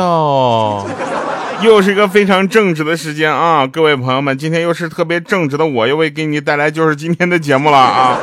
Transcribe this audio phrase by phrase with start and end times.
[0.00, 0.86] 哟。
[1.62, 8.18] 又是一个非常正直的时间啊，各位朋友们，今天又是特别正直的我，又会给你带来就是今天的节目了啊。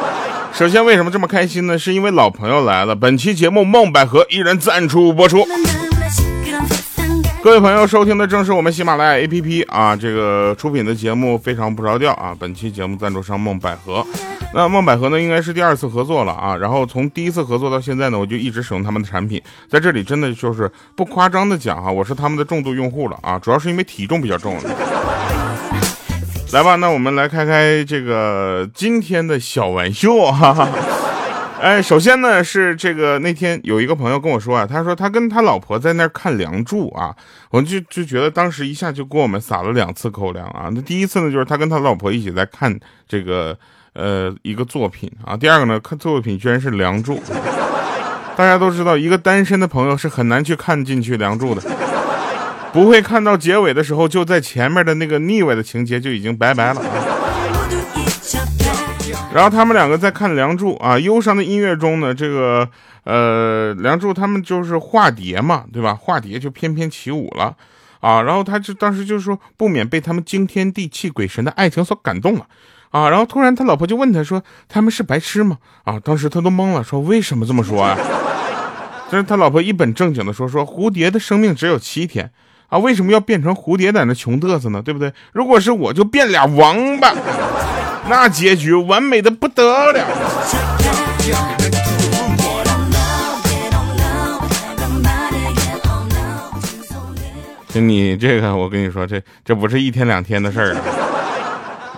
[0.52, 1.77] 首先，为什么这么开心呢？
[1.77, 2.95] 是因为老朋友来了。
[2.95, 5.45] 本期节目梦百合依然赞助播出。
[7.48, 12.35] 各位朋友，收听的正是我们喜马拉雅 APP 啊，这个出品的节目非常不着调啊。
[12.38, 14.05] 本期节目赞助商梦百合，
[14.54, 16.57] 那梦百合呢应该是第二次合作了啊。
[16.57, 24.57] 然后从第一次合作到现在呢，我就一直使用他们的产品，在这里真的就是不夸张的讲哈，我是他们的重度用户了啊，主要是因为体重比较重。
[26.52, 30.68] 来吧，那我们来开开这个今天的小玩笑哈。
[31.61, 37.15] 哎，首先呢是这个那天有一个朋友跟我说啊，他说他跟他老婆在那儿看《梁祝》啊，
[37.49, 40.70] 我就就觉得当时一下就给我们撒了两次口粮啊。
[40.71, 43.57] 那第一次呢就是他跟他老婆一起在看这个
[43.93, 47.15] 呃一个作品啊，第二个呢看作品居然是《梁祝》。
[48.35, 51.62] 大家都知道，一个单身的朋友是很难去看进去《梁祝》的，
[52.71, 57.16] 不会看到结尾的时候就在前面的那个腻歪的情节就已经拜拜了啊。
[59.34, 62.68] 然后他们两个在看《梁祝》啊，忧伤的音乐中呢，这个
[63.04, 65.94] 呃，梁祝他们就是化蝶嘛，对吧？
[65.94, 67.56] 化蝶就翩翩起舞了
[68.00, 68.22] 啊。
[68.23, 72.47] 然后他就当时就说，不免被他们惊天地泣鬼神的爱情所感动了
[72.90, 73.09] 啊。
[73.09, 77.95] 然后突然他老婆就问他说：“他们是白痴吗？”啊，当时他都懵了，说：“为什么这么说啊？”
[79.12, 82.31] 但是他老婆一本正经的说：“说蝴蝶的生命只有七天
[82.69, 84.81] 啊，为什么要变成蝴蝶在那穷嘚瑟呢？
[84.81, 85.13] 对不对？
[85.31, 87.13] 如果是我就变俩王八。”
[88.09, 90.06] 那结局完美的不得了。
[97.68, 100.81] 就你这个，我跟你说，这这不是一天两天的事儿啊。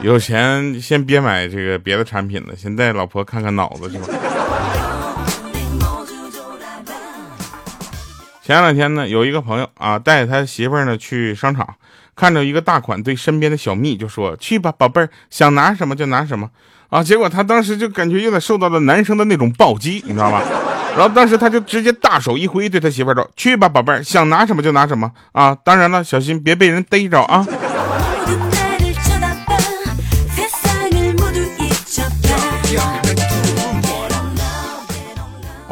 [0.02, 4.08] 有钱先别买这个别的产品了，先带老婆看看脑子去吧。
[8.42, 11.76] 前两天呢，有一个朋友啊，带他媳妇儿呢去商场。
[12.20, 16.50] 看着一个大款，对身边的小蜜就说：“去吧，宝贝儿，想拿什么就拿什么
[16.90, 20.44] 啊！”结果他当时就感觉有点受到了男生的那种暴击，你知道吧？
[20.98, 25.56] 然后当时他就直接大手一挥，对他媳妇儿说：“去吧，宝贝儿，想拿什么就拿什么啊！
[25.64, 27.48] 当然了，小心别被人逮着啊！”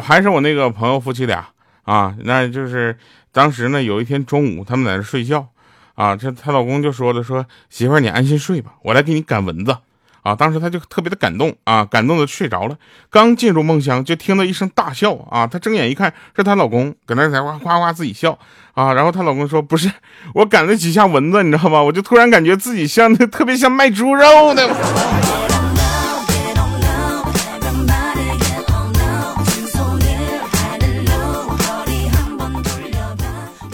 [0.02, 1.46] 还是我那个朋友夫妻俩
[1.84, 2.96] 啊，那就是
[3.32, 5.46] 当时呢，有一天中午他们在那睡觉。
[5.98, 9.76] 啊，这她老公就说了，说媳妇儿你安心睡吧，我来给你赶蚊子。
[10.22, 12.76] 啊，当时她就特别的感动啊，感动的睡着了。
[13.10, 18.38] 刚进入梦乡，就听到一声大笑啊，她睁眼一看，是她老公搁那在哇哇哇自己笑
[18.74, 18.92] 啊。
[18.92, 19.90] 然后她老公说，不是
[20.34, 21.82] 我赶了几下蚊子，你知道吗？
[21.82, 25.47] 我就突然感觉自己像那 特别像卖猪肉的。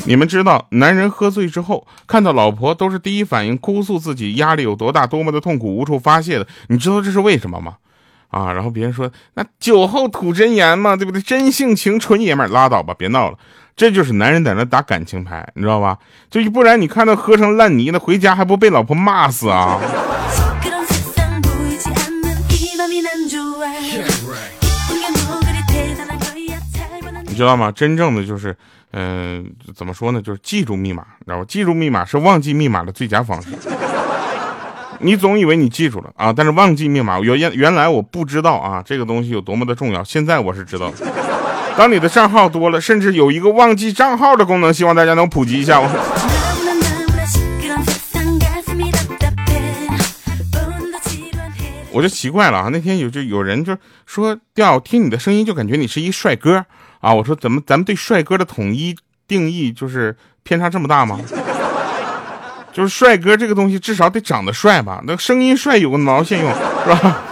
[0.07, 6.47] 你们知道，男人喝醉之后看到老婆都是第一反应哭诉自己压力有多大，多么的痛苦无处发泄的。
[6.69, 7.77] 你知道这是为什么吗？
[8.29, 11.23] 啊，然后别人说那酒后吐真言嘛，对不对？
[11.23, 13.39] 真性情，纯爷们儿，拉倒吧，别闹了。
[13.77, 15.99] 这就是男人在那打感情牌，你知道吧？
[16.31, 19.81] 就不然你看到喝成烂泥了，回家还不被老婆骂死啊？
[27.27, 27.73] 你知道吗？
[27.73, 28.55] 真正的就是。
[28.97, 30.22] 嗯，怎么说呢？
[30.22, 31.44] 就是记住密码，你知道吧？
[31.49, 33.49] 记住密码是忘记密码的最佳方式。
[35.00, 40.05] 你总以为你记住了啊，但是忘记密码，原原原来我不知道啊，这个东西有多么的重要。
[40.05, 40.93] 现在我是知道。
[41.77, 45.81] 当你的账号多了，甚至有一个忘记账号的功能，希望大家能普及一下。
[51.91, 53.76] 我就奇怪了啊，那天有就有人就
[54.06, 56.65] 说，调听你的声音就感觉你是一帅哥。
[57.05, 58.97] 啊，我说怎么咱们对帅哥的统一
[59.29, 61.21] 定义就是偏差这么大吗？
[62.73, 66.59] 就是帅哥这个东西至少得长得帅吧，那声音帅有个毛线用是
[66.91, 67.23] 吧？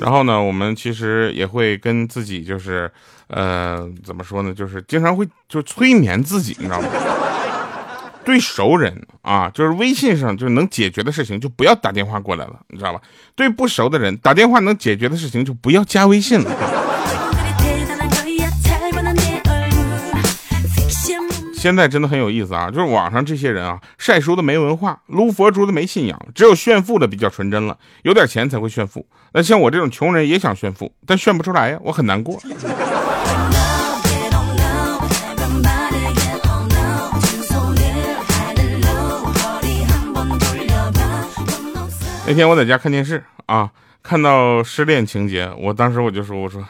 [0.00, 2.90] 然后呢，我们其实也会跟自己就是，
[3.28, 4.52] 呃，怎么说呢？
[4.52, 6.88] 就是经常会就催眠自己，你知道吗？
[8.28, 13.00] 对熟人啊，就是微信上就能解决的事情，就不要打电话过来了，你知道吧？
[13.34, 16.50] 对不熟的人打电话能解决的事情，就不要加微信了。
[21.54, 29.06] 现在真的很有意思啊，就是网上这些人啊，晒书的没文化，撸佛珠的没信仰，只有炫富的比较纯真了，有点钱才会炫富。
[29.32, 32.38] 那像我这种穷人也想炫富，但炫不出来呀，我很难过。
[42.28, 43.70] 那天我在家看电视啊，
[44.02, 46.62] 看到失恋情节，我当时我就说：“我说，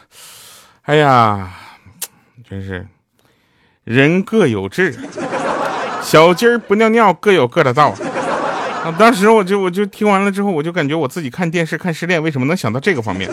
[0.82, 1.50] 哎呀，
[2.49, 2.87] 真是
[3.82, 4.96] 人各有志，
[6.00, 7.93] 小鸡儿不尿尿各有各的道。
[8.96, 13.28] 当时我就我就听完了之后，我就感觉我自己看电视看失恋，为什么能想到这个方面？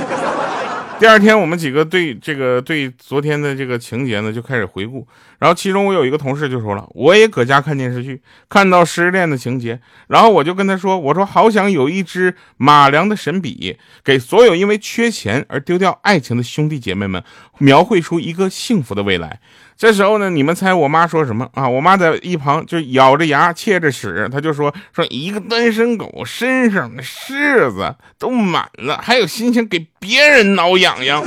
[0.97, 5.05] 第二天，我们几个对这个对昨天的这个情节呢就开始回顾，
[5.39, 9.77] 然后其中我有一个同事就说了，我也搁家看电视剧，看到失恋的情节，
[10.07, 17.21] 然后我就跟他说，我说好想有一支马良的神笔，给所有因为缺钱而丢掉爱情的兄弟姐妹们，
[17.57, 19.41] 描绘出一个幸福的未来。
[19.77, 21.67] 这时候呢，你们猜我妈说什么啊？
[21.67, 31.21] 我妈在一旁就咬着牙切着齿，她就说说一个单身狗身上的虱子都满了，还有心情给别人挠痒痒。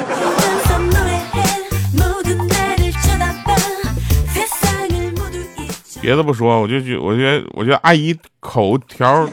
[6.01, 9.29] 别的不说，我就觉我觉得我觉得阿姨口条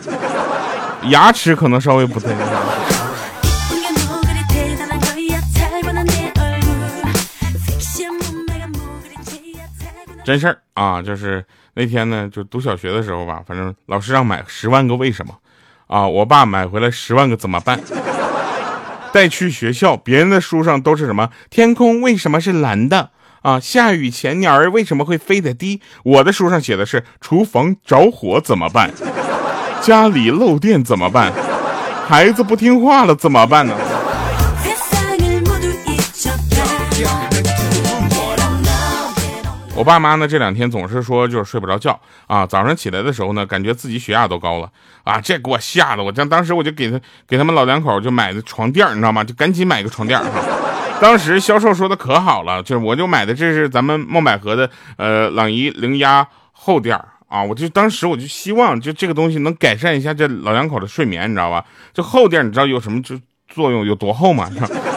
[1.04, 2.85] 牙齿可能稍微不太一样。
[10.26, 11.46] 真事儿啊，就是
[11.76, 15.36] 那天呢，就读小学的时候吧，反正老师让买十万个为什么，
[15.86, 17.80] 啊，我爸买回来十万个怎么办，
[19.14, 23.12] 带去学校，别人的书上都是什么天空为什么是蓝的？
[23.44, 28.90] 啊，下雨前鸟儿为什么会飞得低，我的书上写的是厨房着火怎么办，
[29.80, 31.32] 家里漏电怎么办，
[32.08, 33.76] 孩子不听话了怎么办呢？
[39.76, 44.72] 我爸妈呢这两天总是说就是睡不着觉啊，早上起来的时候呢，感觉自己血压都高了
[45.04, 49.22] 啊，这给我吓得我，当当时我就给他给他们老两口就买的床垫，你知道吗？
[49.22, 50.42] 就赶紧买个床垫哈。
[51.02, 61.66] 当时销售说的可好了，就是我就买的这是咱们梦百合的呃朗逸零压厚垫啊，我就当时我就希望就这个东西能改善一下这老两口的睡眠，你知道吧？
[61.94, 63.20] 这厚垫你知道有什么就
[63.50, 64.50] 作用有多厚吗？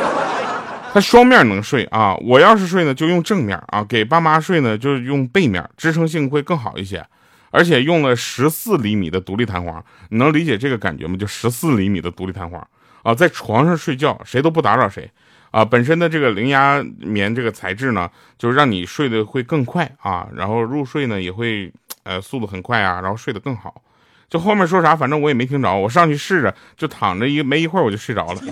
[0.98, 2.16] 它双面能睡啊！
[2.16, 7.06] 我要是睡呢，就用正面啊；给爸妈睡呢，就用背面，支撑性会更好一些。
[7.52, 11.16] 而且用了十四厘米的独立弹簧，你能理解这个感觉吗？
[11.16, 12.66] 就十四厘米的独立弹簧
[13.04, 15.08] 啊，在床上睡觉，谁都不打扰谁
[15.52, 15.64] 啊。
[15.64, 21.72] 本身的这个零压棉这个材质呢，就是让你睡得会更快啊，然后入睡呢也会
[22.02, 23.80] 呃速度很快啊，然后睡得更好。
[24.28, 28.42] 就后面说啥，反正我也没听着，我上去试着就躺着一没一会儿我就睡着了。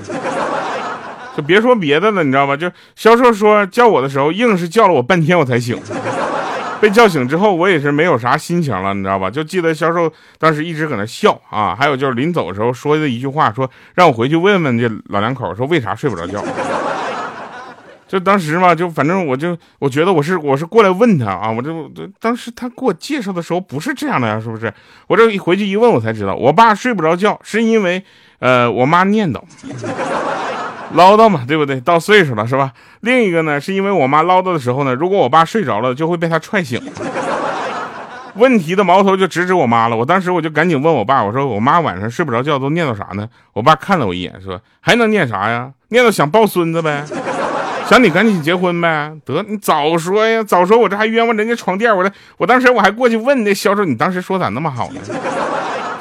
[1.37, 2.57] 就别说别的了，你知道吧？
[2.57, 5.79] 就销售说叫我的时候，硬是叫了我半天，我才醒。
[6.81, 9.31] 被叫醒之后，我也是没有啥心情了，你知道吧？
[9.31, 11.75] 就记得销售当时一直搁那笑啊。
[11.75, 16.45] 还有就是临走的时候说的一句话，说让我回去问问这老两口，说为啥睡不着觉。
[18.07, 21.91] 就当时嘛，就反正我就我觉得我是我是过来问他啊，我就
[22.21, 24.73] 当时他给我介绍的时候不是这样的呀，是不是？
[25.07, 28.05] 我这一回去一问，我才知道，我爸睡不着觉是因为
[28.39, 29.41] 呃我妈念叨。
[30.93, 31.81] 唠叨嘛，对不对？
[31.81, 32.73] 到岁数了是吧？
[33.01, 36.81] 另一个呢，是因为我妈唠叨的时候呢，如果我爸睡着了，就会被他踹醒。
[38.35, 39.97] 问题的矛头就直指我妈了。
[39.97, 43.27] 我当时我就赶紧问我爸，我说我妈晚上睡不着觉都念叨啥呢？
[43.55, 45.71] 我爸看了我一眼，说还能念啥呀？
[45.89, 47.05] 念叨想抱孙子呗，
[47.89, 49.11] 想你赶紧结婚呗。
[49.25, 51.97] 得你早说呀，早说我这还冤枉人家床垫。
[51.97, 55.01] 我这我当时我还过去问那销售，你当时说咋那么好呢？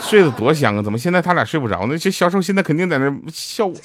[0.07, 0.81] 睡得多香啊！
[0.83, 1.97] 怎么现在他俩睡不着呢？
[1.97, 3.75] 这销售现在肯定在那笑我。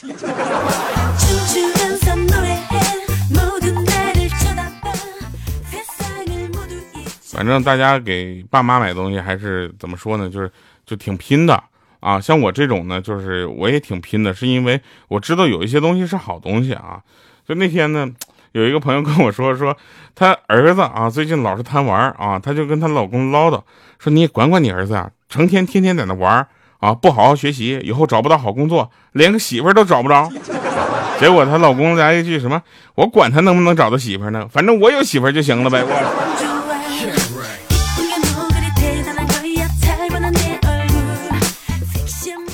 [7.33, 10.29] 反正大家给爸妈买东西还是怎么说呢？
[10.29, 10.53] 就是
[10.85, 11.63] 就挺拼的
[12.01, 12.21] 啊。
[12.21, 17.01] 像我这种呢，就是我也挺拼的，是因为我知道有一些东西是好东西啊。
[17.49, 18.07] 就那天呢，
[18.53, 19.77] 有一个朋友跟我说，说
[20.15, 23.63] 他儿子啊最近老是贪玩啊，他就跟他老公唠叨
[23.99, 26.47] 说：“你也管管你儿子啊。”成天天天在那玩
[26.79, 30.29] 啊，不好好学习，以后找不到好工作，连个媳妇儿都找不着。
[31.21, 32.61] 结果她老公来一句什么
[32.97, 34.49] ：“我管他能不能找到媳妇儿呢？
[34.51, 35.85] 反正我有媳妇儿就行了呗。”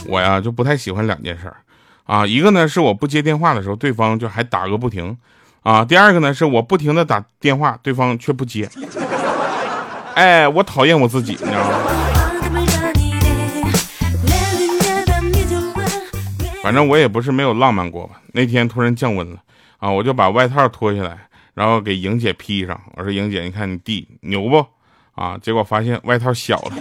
[0.09, 1.57] 我呀就不太喜欢两件事儿
[2.05, 5.17] 啊，一个呢是我不接电话的时候，对方就还打个不停
[5.67, 8.71] 啊；第二个呢是我不停的打电话，对方却不接。
[10.15, 11.79] 哎，我讨厌我自己，你知道吗？
[16.63, 18.21] 反正我也不是没有浪漫过吧。
[18.33, 19.39] 那天突然降温了
[19.79, 21.19] 啊，我就把外套脱下来，
[21.55, 22.81] 然后给莹姐披上。
[22.95, 24.65] 我说：“莹姐，你看你弟牛不？”
[25.21, 26.73] 啊，结果发现外套小了。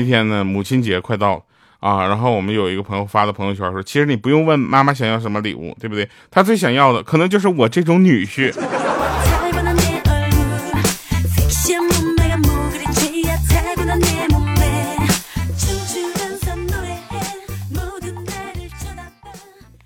[0.00, 1.42] 那天呢母亲节快到了
[1.78, 6.08] 啊然后我们有一个朋友发的朋友圈说其实你不用问妈妈想要什么礼物对不对？
[6.30, 8.50] 她最想要的可能就是我这种女婿。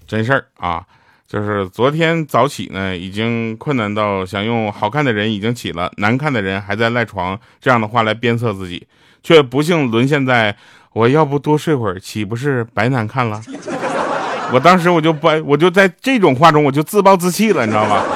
[0.07, 0.87] 真事儿啊
[1.27, 8.87] 就是昨天早起呢已经困难到想用好看的人已经起了难看的人还在赖床这样的话来鞭策自己。
[9.25, 10.55] 却不幸沦陷在
[10.93, 13.43] 我要不多睡会儿，岂不是白难看了？
[14.53, 18.03] 我当时我就不，我就在这种话中我就自暴自弃了，你知道吗？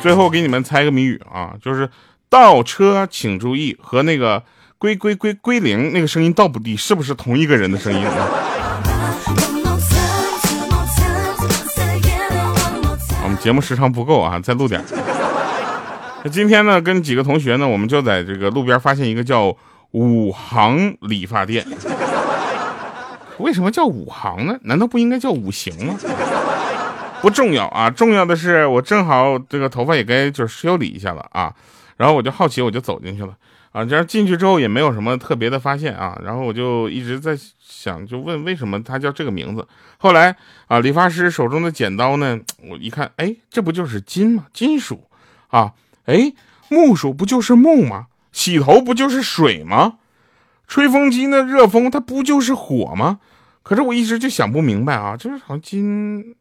[0.00, 1.90] 最后给你们猜个谜语啊，就是
[2.30, 4.40] 倒车请注意和那个
[4.78, 8.14] 归归归归零那个声音倒不低，是不是同一个人的声音啊？
[13.24, 14.80] 我们节目时长不够啊，再录点。
[16.28, 19.56] 今天呢，跟几个同学呢，我们就在这个路边发现一个叫
[19.92, 21.66] 五行理发店。
[23.38, 24.58] 为什么叫五行呢？
[24.62, 25.96] 难道不应该叫五行吗？
[27.20, 31.52] 不重要啊，重要的是我正好这个头发也该就是修理一下了啊，
[31.96, 33.34] 然后我就好奇，我就走进去了
[33.72, 39.66] 啊，这样进去之后也没有什么特别的发现啊，然后我就一直在想，就问为什么他叫这个名字。
[39.98, 42.38] 后来啊，理发师手中的剪刀呢，
[42.70, 44.46] 我一看，哎，这不就是金吗？
[44.52, 45.02] 金属
[45.48, 45.72] 啊，
[46.06, 46.32] 哎，
[46.68, 48.06] 木薯不就是木吗？
[48.32, 49.94] 洗头不就是水吗？
[50.66, 53.18] 吹风机那热风它不就是火吗？
[53.62, 56.34] 可是我一直就想不明白啊，就是好像金。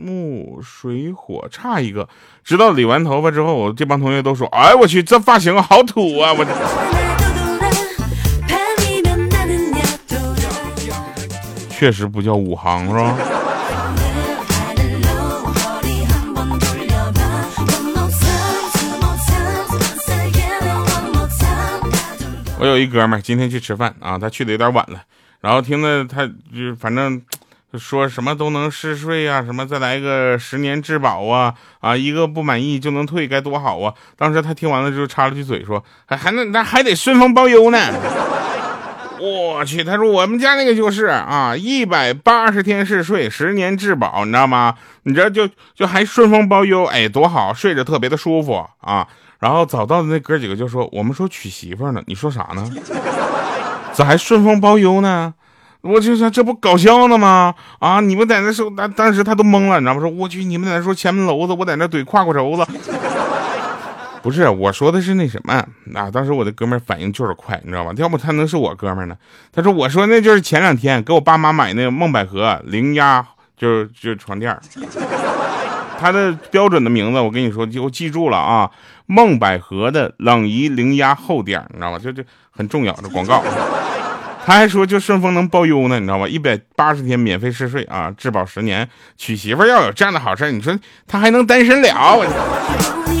[0.00, 2.08] 木水火差一个，
[2.44, 6.44] 直到理完头发之后，我这帮同学都说：“哎，我去，这发型好土啊！”我
[11.68, 13.16] 确实不叫五行是吧？
[22.58, 25.02] 我有一哥们儿今天去吃饭啊，他去的有点晚了，
[25.40, 27.20] 然后听的他就反正。
[27.78, 33.92] 说什么都能试睡啊，什么再来个十年质保啊，啊，一个不满意就能退，该多好啊！
[34.16, 37.78] 当时他听完了之后插了句嘴，说还还能那还得顺丰包邮呢。
[39.20, 44.74] 我去，他说我们家那个就是啊，一百八十天试睡，十年质保，你知道吗？
[45.02, 49.06] 你这就就还顺丰包邮，哎，多好，睡着特别的舒服啊。
[49.40, 52.70] 然后早到的那哥几个就说，我们说娶媳妇呢，你说啥呢？
[53.92, 55.34] 咋还顺丰包邮呢？
[55.80, 57.54] 我就说这不搞笑呢吗？
[57.78, 60.00] 啊，你们在那说，当当时他都懵了，你知道吗？
[60.00, 62.66] 说我去，你们在那说前门楼子，我在那怼胯骨轴子。
[64.28, 65.54] 不是，我说的是那什么
[65.94, 66.10] 啊？
[66.10, 67.92] 当时我的哥们反应就是快，你知道吧？
[67.96, 69.16] 要不他能是我哥们呢？
[69.50, 74.54] 他说我说那就是前两天给我爸妈买那个梦百合零压，就是就是床垫
[75.98, 78.70] 他的标准的名字我跟你说就记住了啊，
[79.06, 81.98] 梦百合的冷仪零压厚垫，你知道吗？
[81.98, 83.42] 就就很重要这广告。
[84.44, 86.28] 他还说就顺丰能包邮呢，你知道吗？
[86.28, 88.86] 一百八十天免费试睡啊，质保十年。
[89.16, 92.14] 娶媳妇要有这样的好事你说他还能单身了？
[92.14, 93.17] 我。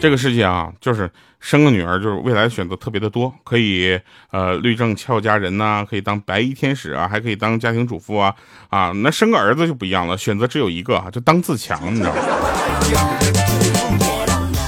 [0.00, 3.98] 这个世界啊，就是生个女儿，就是未来选择特别的多，可以
[4.30, 8.32] 呃律政俏佳人呐，可以当白衣天使啊，还可以当家庭主妇啊
[8.70, 12.20] 啊，那生个儿子就不一样了，选择只有一个啊，就当自强，你知道吗？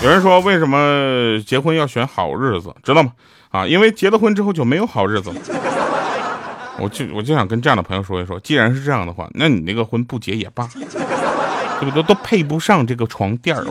[0.03, 3.13] 有人说为什么结婚要选好日子，知道吗？
[3.51, 5.33] 啊，因为结了婚之后就没有好日子。
[6.79, 12.03] 我就我就想跟这样的朋友说一说，既然是这样的话，那你那个婚不结也罢，对不对？
[12.03, 13.65] 都配不上这个床垫儿。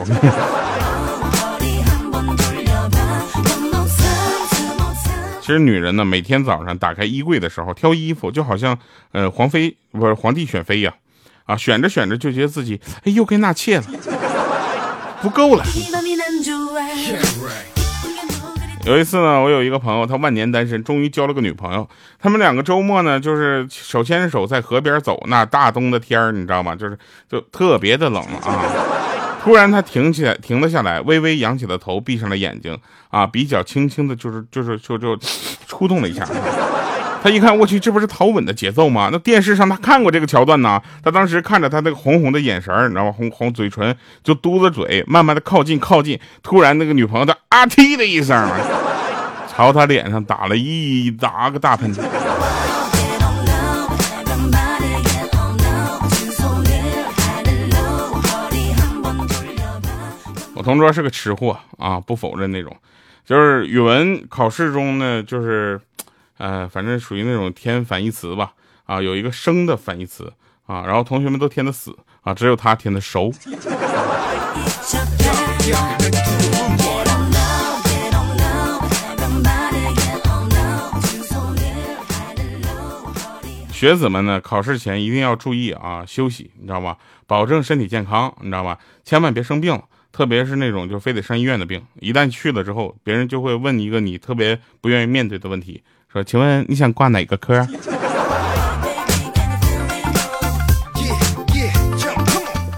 [5.50, 8.78] 其实女人呢，每天早上打开衣柜的时候挑衣服，就好像
[9.10, 10.94] 呃皇妃不是皇帝选妃呀，
[11.44, 13.84] 啊选着选着就觉得自己哎又该纳妾了，
[15.20, 15.64] 不够了。
[18.86, 21.88] 有一次呢，我有一个朋友，他万年单身，终于交了个女朋友。
[22.20, 26.76] 他们两个周末呢，就是手牵着手在河边走，那大冬的天儿，你知道吗？
[26.76, 26.96] 就是
[27.28, 28.64] 就特别的冷啊。
[29.42, 32.78] 突然，他停起来，停了下来，微微扬起了头，闭上了眼睛，
[33.08, 35.16] 啊，鼻角轻轻的，就是就是就就
[35.66, 36.28] 触动了一下。
[37.22, 39.08] 他一看，我去，这不是陶吻的节奏吗？
[39.12, 40.80] 那电视上他看过这个桥段呢。
[41.02, 43.12] 他当时看着他那个红红的眼神，你知道吗？
[43.12, 46.18] 红红嘴唇就嘟着嘴，慢慢的靠近靠近。
[46.42, 48.48] 突然，那个女朋友的啊嚏的一声，
[49.54, 52.00] 朝他脸上打了一打个大喷嚏。
[60.70, 62.76] 同桌是个吃货啊，不否认那种，
[63.24, 65.80] 就是语文考试中呢，就是，
[66.38, 68.52] 呃，反正属于那种填反义词吧，
[68.84, 70.32] 啊，有一个生的反义词
[70.66, 73.32] 啊，然后同学们都填的死啊，只有他填的熟。
[83.72, 86.96] 学子们呢，考试前一定要注意啊，休息，你知道吗？
[87.26, 88.78] 保证身体健康，你知道吧？
[89.04, 97.66] 千万别生病了，特别是那种就非得上医院的病，一旦去了之后，别人就会问一个你特别不愿意面对的问题，说：“请问你想挂哪个科？”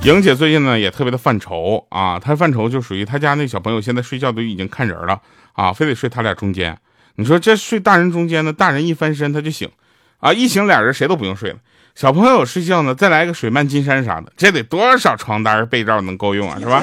[0.04, 5.20] 莹姐最近呢也特别的犯愁啊，她犯愁就属于她家那小朋友现在睡觉都已经看人了
[5.52, 6.76] 啊，非得睡他俩中间。
[7.14, 9.70] 你说这睡大人中间呢，大人一翻身他就醒，
[10.18, 11.58] 啊，一醒俩人谁都不用睡了。
[11.94, 16.82] 小朋友睡觉呢，再来个水漫金山啥的，这得多少床单被罩能够用啊，是吧？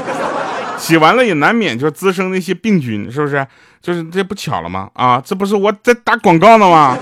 [0.79, 3.45] 洗完了也难免就滋生那些病菌，是不是？
[3.81, 4.89] 就是这不巧了吗？
[4.93, 6.97] 啊，这不是我在打广告呢吗？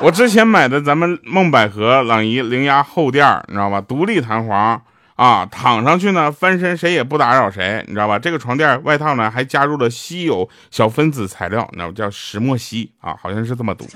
[0.00, 3.80] 我之前买的咱们梦百合朗逸零压厚垫，你知道吧？
[3.80, 4.80] 独立弹簧。
[5.16, 8.18] 啊，躺上去呢，翻身谁也不打扰谁，你知道吧？
[8.18, 13.86] 这个床垫外套呢还加入了稀有小分子材料，那叫石墨烯啊，好像是这么读。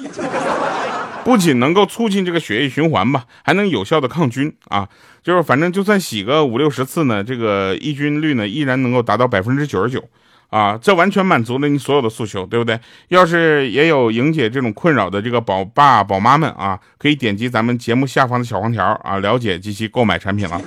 [1.28, 4.88] 不仅能够促进这个血液循环吧，还能有效的抗菌啊。
[5.22, 10.02] 就是反正就算洗个五六十次呢，这个抑菌率呢依然能够达到百分之九十九
[10.48, 12.80] 啊，这完全满足了你所有的诉求，对不对？
[13.08, 20.58] 要是也有莹姐这种困扰的这个宝爸宝妈们啊，可以点击咱们节目下方的小黄条啊，了解及其购买产品了。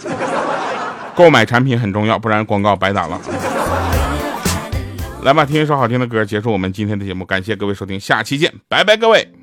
[1.16, 3.20] 购买产品很重要，不然广告白打了。
[5.24, 7.26] 来吧，听一首好听的歌，结束我们今天的节目。
[7.26, 9.41] 感谢各位收听，下期见，拜拜，各位。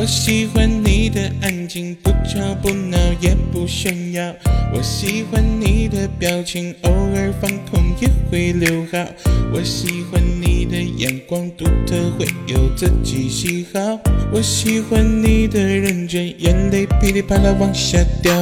[0.00, 4.34] 我喜欢你的安静，不吵不闹也不炫耀。
[4.72, 9.06] 我喜欢你的表情，偶尔放空也会留好。
[9.52, 14.00] 我喜欢你的眼光独特，会有自己喜好。
[14.32, 18.32] 我喜欢你的认真，眼泪噼里啪啦往下掉。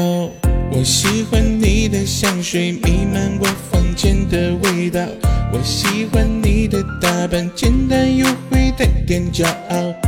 [0.70, 5.00] 我喜欢你的香水弥漫我房间的味道。
[5.52, 10.07] 我喜欢你的打扮，简单又会带点骄傲。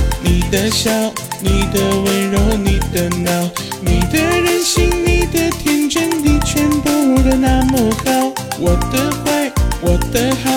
[0.23, 0.91] 你的笑，
[1.39, 3.49] 你的温柔，你的闹，
[3.81, 6.89] 你的任性，你的天真，你全部
[7.23, 8.31] 都那么好。
[8.59, 10.51] 我的坏，我的好，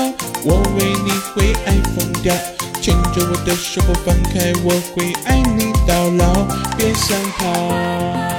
[0.45, 2.35] 我为你会爱疯掉。
[2.81, 6.45] 牵着我的手不放开，我会爱你到老，
[6.77, 8.34] 别想逃。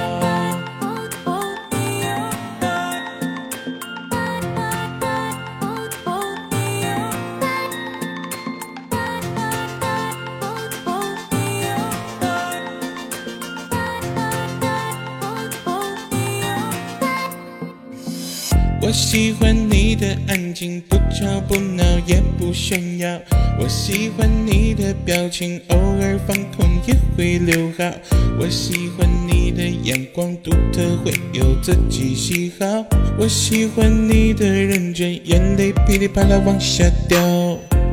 [18.86, 23.18] 我喜欢你的安静，不吵不闹也不炫耀。
[23.58, 27.92] 我喜欢你的表情，偶尔放空也会留好。
[28.38, 32.86] 我喜欢你的眼光独特，会有自己喜好。
[33.18, 37.18] 我喜欢你的认真，眼泪噼里啪啦往下掉。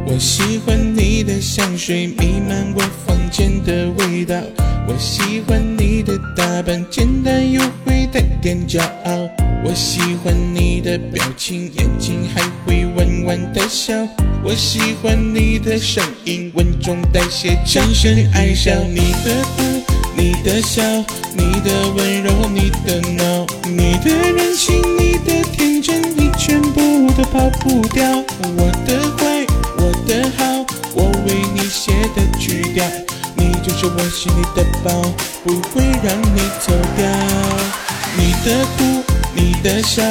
[0.06, 4.36] 我喜欢你的香水弥漫我房间的味道。
[4.88, 9.42] 我喜欢你的打扮，简单又会带点骄傲。
[9.65, 13.93] 我喜欢你的表情，眼睛还会弯弯的笑。
[14.43, 19.63] 我喜欢你的声音，稳重带些深深爱上你的哭，
[20.17, 20.84] 你的笑，
[21.34, 28.06] 你的温柔，你的闹，你的任性，你的天真，你全部都跑不掉。
[28.58, 29.45] 我的坏，
[29.78, 32.86] 我的好，我为你写的曲调，
[33.38, 34.91] 你就是我心里的宝，
[35.45, 37.08] 不会让你走掉。
[38.17, 39.12] 你的哭。
[39.63, 40.04] 的笑，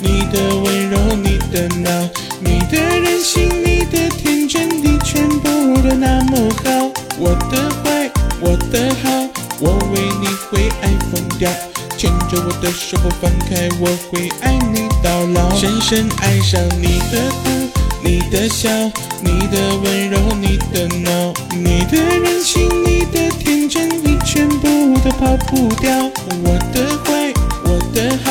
[0.00, 1.90] 你的温柔，你的闹，
[2.38, 5.48] 你的任性，你的天真，你全部
[5.82, 6.88] 都那么好。
[7.18, 8.08] 我的坏，
[8.40, 9.10] 我的好，
[9.58, 11.50] 我为你会爱疯掉。
[11.98, 15.56] 牵着我的手不放开，我会爱你到老。
[15.56, 17.50] 深深爱上你的哭，
[18.04, 18.70] 你的笑，
[19.20, 25.90] 你的温柔，你的闹，你的任性，你的天真，你全部都跑不掉。
[26.44, 28.30] 我的坏，我的好。